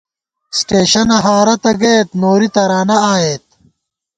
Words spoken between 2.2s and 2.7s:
نوری